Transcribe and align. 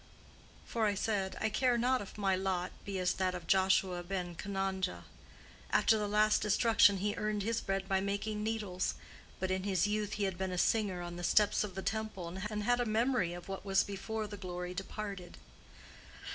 For 0.65 0.87
I 0.87 0.95
said, 0.95 1.37
I 1.39 1.49
care 1.49 1.77
not 1.77 2.01
if 2.01 2.17
my 2.17 2.35
lot 2.35 2.71
be 2.85 2.97
as 2.97 3.13
that 3.13 3.35
of 3.35 3.45
Joshua 3.45 4.01
ben 4.01 4.33
Chananja: 4.35 5.03
after 5.69 5.95
the 5.95 6.07
last 6.07 6.41
destruction 6.41 6.97
he 6.97 7.13
earned 7.17 7.43
his 7.43 7.61
bread 7.61 7.87
by 7.87 8.01
making 8.01 8.41
needles, 8.43 8.95
but 9.39 9.51
in 9.51 9.61
his 9.61 9.85
youth 9.85 10.13
he 10.13 10.23
had 10.23 10.39
been 10.39 10.51
a 10.51 10.57
singer 10.57 11.03
on 11.03 11.17
the 11.17 11.23
steps 11.23 11.63
of 11.63 11.75
the 11.75 11.83
Temple, 11.83 12.35
and 12.49 12.63
had 12.63 12.79
a 12.79 12.85
memory 12.87 13.33
of 13.33 13.47
what 13.47 13.63
was 13.63 13.83
before 13.83 14.25
the 14.25 14.37
glory 14.37 14.73
departed. 14.73 15.37